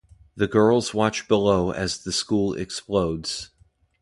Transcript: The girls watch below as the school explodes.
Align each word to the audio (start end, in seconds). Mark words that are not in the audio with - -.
The 0.35 0.47
girls 0.47 0.95
watch 0.95 1.27
below 1.27 1.69
as 1.69 2.03
the 2.03 2.11
school 2.11 2.55
explodes. 2.55 3.51